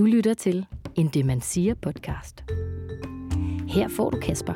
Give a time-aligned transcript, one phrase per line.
[0.00, 0.66] Du lytter til
[0.96, 2.44] en Det Man Siger podcast.
[3.68, 4.54] Her får du Kasper.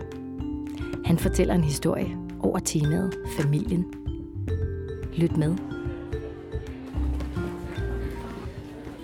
[1.06, 3.94] Han fortæller en historie over temaet familien.
[5.12, 5.56] Lyt med.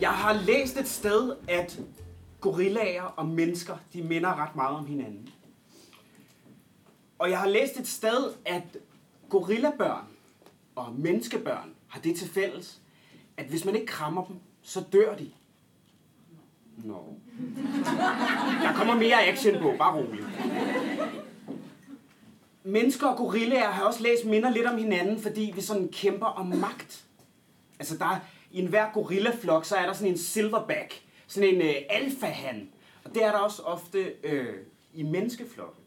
[0.00, 1.80] Jeg har læst et sted, at
[2.40, 5.28] gorillaer og mennesker, de minder ret meget om hinanden.
[7.18, 8.76] Og jeg har læst et sted, at
[9.28, 10.04] gorillabørn
[10.74, 12.80] og menneskebørn har det til fælles,
[13.36, 15.30] at hvis man ikke krammer dem, så dør de.
[16.84, 17.16] Nå.
[18.62, 20.24] Der kommer mere action på, bare rolig.
[22.64, 26.46] Mennesker og gorillaer har også læst minder lidt om hinanden, fordi vi sådan kæmper om
[26.46, 27.04] magt.
[27.78, 28.18] Altså der er,
[28.50, 32.68] i enhver gorillaflok, så er der sådan en silverback, sådan en øh, alfahan.
[33.04, 34.54] Og det er der også ofte øh,
[34.94, 35.84] i menneskeflokken.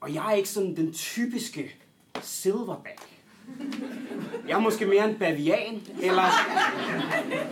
[0.00, 1.74] Og jeg er ikke sådan den typiske
[2.20, 3.00] silverback.
[4.48, 6.22] Jeg er måske mere en bavian, eller,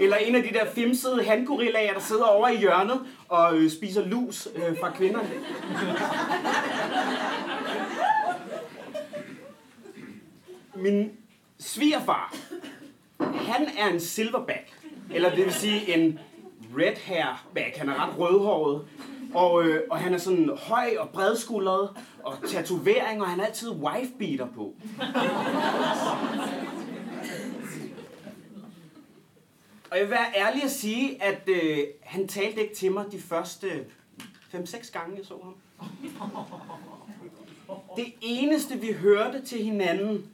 [0.00, 4.06] eller en af de der fimsede handgorillaer, der sidder over i hjørnet og øh, spiser
[4.06, 5.30] lus øh, fra kvinderne.
[10.74, 11.10] Min
[11.60, 12.34] svigerfar,
[13.20, 14.72] han er en silverback,
[15.14, 16.18] eller det vil sige en
[16.78, 17.76] red hair back.
[17.76, 18.82] Han er ret rødhåret,
[19.34, 21.90] og, øh, og han er sådan høj og bredskuldret,
[22.24, 24.74] og tatovering, og han har altid wife-beater på.
[29.90, 33.20] Og jeg vil være ærlig at sige, at øh, han talte ikke til mig de
[33.20, 33.86] første
[34.54, 35.54] 5-6 gange, jeg så ham.
[37.96, 40.26] Det eneste, vi hørte til hinanden,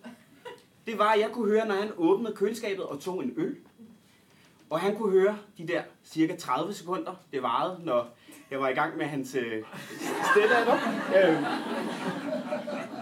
[0.86, 3.56] det var, at jeg kunne høre, når han åbnede køleskabet og tog en øl.
[4.70, 8.16] Og han kunne høre de der cirka 30 sekunder, det varede, når
[8.50, 9.62] jeg var i gang med hans øh,
[10.30, 10.78] steddatter.
[11.16, 11.42] Øh.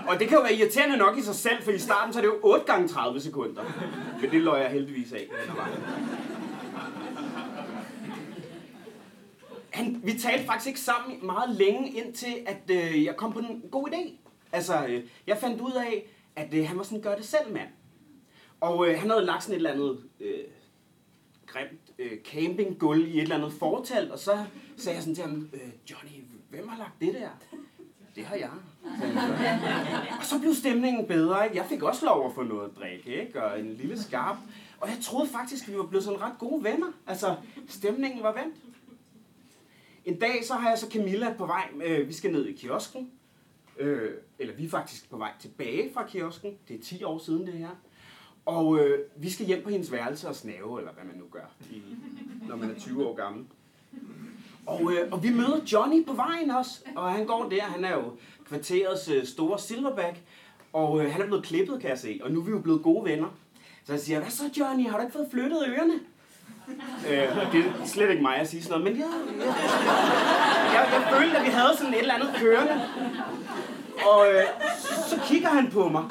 [0.09, 2.22] Og det kan jo være irriterende nok i sig selv, for i starten så er
[2.22, 3.62] det jo 8 gange 30 sekunder.
[4.20, 5.28] Men det løj jeg heldigvis af.
[9.83, 13.62] Han, vi talte faktisk ikke sammen meget længe, indtil at øh, jeg kom på en
[13.70, 14.12] god idé.
[14.53, 16.06] Altså, øh, jeg fandt ud af,
[16.37, 17.69] at øh, han var sådan en gør-det-selv-mand.
[18.60, 20.44] Og øh, han havde lagt sådan et eller andet øh,
[21.47, 24.44] grimt øh, campinggulv i et eller andet fortalt, og så
[24.76, 25.60] sagde jeg sådan til ham, øh,
[25.91, 27.28] Johnny, hvem har lagt det der?
[28.16, 28.50] Det har jeg.
[30.19, 31.56] Og så blev stemningen bedre, ikke?
[31.56, 33.44] Jeg fik også lov at få noget at drikke, ikke?
[33.44, 34.37] Og en lille skarp.
[34.81, 36.87] Og jeg troede faktisk, at vi var blevet sådan ret gode venner.
[37.06, 37.37] Altså,
[37.69, 38.56] stemningen var vendt.
[40.05, 43.11] En dag, så har jeg så Camilla på vej, øh, vi skal ned i kiosken.
[43.79, 46.53] Øh, eller vi er faktisk på vej tilbage fra kiosken.
[46.69, 47.69] Det er 10 år siden det her.
[48.47, 51.55] Og øh, vi skal hjem på hendes værelse og snave, eller hvad man nu gør,
[51.71, 51.83] i,
[52.49, 53.45] når man er 20 år gammel.
[54.67, 57.95] Og, øh, og vi møder Johnny på vejen også, og han går der, han er
[57.95, 58.13] jo
[58.45, 60.23] kvarterets øh, store silverback,
[60.73, 62.83] og øh, han er blevet klippet, kan jeg se, og nu er vi jo blevet
[62.83, 63.29] gode venner.
[63.84, 66.01] Så jeg siger, hvad så Johnny, har du ikke fået flyttet ørerne?
[67.11, 69.55] Øh, og det er slet ikke mig at sige sådan noget, men jeg, jeg,
[70.75, 72.81] jeg, jeg følte, at vi havde sådan et eller andet kørende.
[74.12, 74.45] Og øh,
[75.09, 76.05] så kigger han på mig,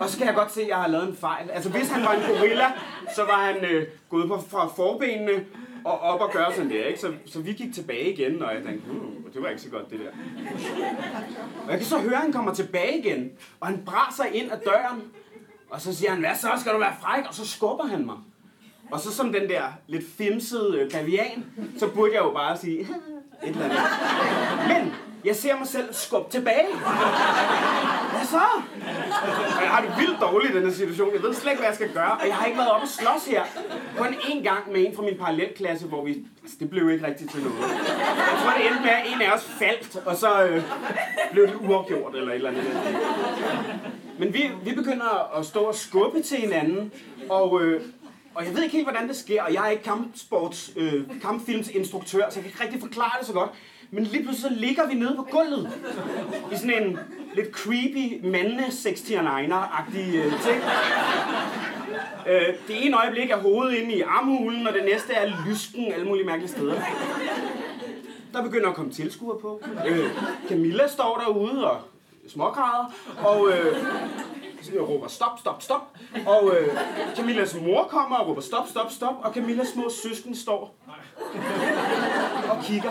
[0.00, 1.50] og så kan jeg godt se, at jeg har lavet en fejl.
[1.50, 2.66] Altså hvis han var en gorilla,
[3.14, 5.44] så var han øh, gået på fra forbenene
[5.84, 7.00] og op og gøre sådan der, ikke?
[7.00, 9.90] Så, så vi gik tilbage igen, og jeg tænkte, uh, det var ikke så godt
[9.90, 10.10] det der.
[11.64, 14.58] Og jeg kan så høre, at han kommer tilbage igen, og han braser ind ad
[14.64, 15.02] døren,
[15.70, 17.24] og så siger han, hvad så, skal du være fræk?
[17.28, 18.16] Og så skubber han mig.
[18.92, 21.44] Og så som den der lidt fimsede øh, bavian,
[21.78, 22.88] så burde jeg jo bare sige et
[23.42, 23.78] eller andet.
[24.68, 24.94] Men
[25.24, 26.66] jeg ser mig selv skubbe tilbage.
[28.12, 28.42] Hvad så?
[29.56, 31.14] Og jeg har det vildt dårligt i den her situation.
[31.14, 32.12] Jeg ved slet ikke, hvad jeg skal gøre.
[32.12, 33.42] Og jeg har ikke været oppe og slås her.
[33.96, 36.26] Kun én gang med en fra min parallelklasse, hvor vi...
[36.42, 37.58] Altså, det blev ikke rigtigt til noget.
[38.30, 40.62] Jeg tror, det endte med, at en af os faldt, og så øh,
[41.32, 42.64] blev det uafgjort eller et eller andet.
[44.18, 46.92] Men vi, vi begynder at stå og skubbe til hinanden,
[47.30, 47.80] og, øh,
[48.34, 52.30] og jeg ved ikke helt, hvordan det sker, og jeg er ikke kampsports, øh, kampfilmsinstruktør,
[52.30, 53.50] så jeg kan ikke rigtig forklare det så godt.
[53.90, 55.70] Men lige pludselig så ligger vi nede på gulvet.
[56.52, 56.98] I sådan en
[57.34, 60.62] lidt creepy mandende 69er-agtig øh, ting.
[62.26, 66.06] Øh, det ene øjeblik er hovedet inde i armhulen, og det næste er lysken alle
[66.06, 66.74] mulige mærkelige steder.
[68.32, 69.62] Der begynder at komme tilskuere på.
[69.88, 70.10] Øh,
[70.48, 71.80] Camilla står derude og
[72.28, 73.76] smågræder, og øh,
[74.80, 75.80] råber stop, stop, stop.
[76.26, 76.78] Og øh,
[77.16, 80.76] Camillas mor kommer og råber stop, stop, stop, og Camillas små søsken står
[82.50, 82.90] og kigger.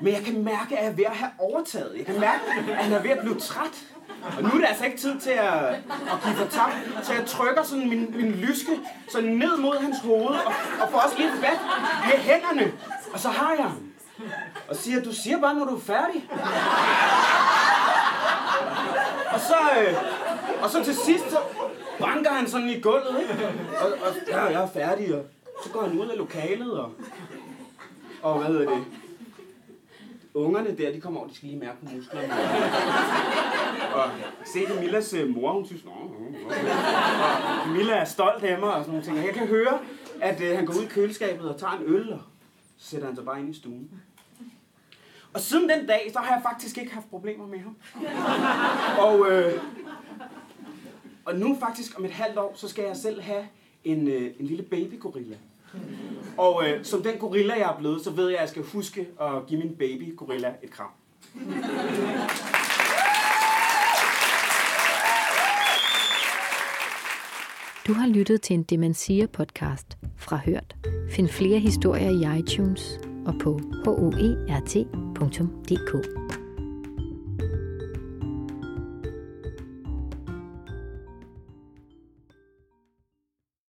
[0.00, 1.94] Men jeg kan mærke, at jeg er ved at have overtaget.
[1.96, 3.84] Jeg kan mærke, at han er ved at blive træt.
[4.36, 6.72] Og nu er det altså ikke tid til at, at give for tab,
[7.02, 8.78] Så jeg trykker sådan min, min lyske
[9.08, 10.52] så ned mod hans hoved og,
[10.82, 11.58] og får også lidt fat
[12.06, 12.72] med hænderne.
[13.12, 13.90] Og så har jeg ham.
[14.68, 16.30] Og siger, du siger bare, når du er færdig.
[19.32, 19.94] Og så, øh,
[20.62, 21.38] og så til sidst, så
[21.98, 23.48] banker han sådan i gulvet, ikke?
[23.80, 25.24] Og, og ja, jeg er færdig, og
[25.64, 26.92] Så går han ud af lokalet, og,
[28.22, 28.84] og hvad hedder det?
[30.34, 32.32] Ungerne der, de kommer over, de skal lige mærke på musklerne.
[33.94, 34.10] Og
[34.44, 36.64] se Camillas øh, mor, hun synes, Nå, okay.
[36.64, 39.18] Og Camilla er stolt af mig og sådan nogle ting.
[39.18, 39.78] Og jeg kan høre,
[40.20, 42.20] at øh, han går ud i køleskabet og tager en øl, og
[42.78, 43.90] så sætter han sig bare ind i stuen.
[45.34, 47.76] Og siden den dag, så har jeg faktisk ikke haft problemer med ham.
[48.98, 49.52] Og, øh,
[51.30, 53.46] og nu faktisk om et halvt år, så skal jeg selv have
[53.84, 55.36] en, øh, en lille baby-gorilla.
[56.36, 59.08] Og øh, som den gorilla, jeg er blevet, så ved jeg, at jeg skal huske
[59.20, 60.90] at give min baby-gorilla et kram.
[67.86, 70.76] Du har lyttet til en Demensia podcast fra Hørt.
[71.10, 74.80] Find flere historier i iTunes og på hoert.dk.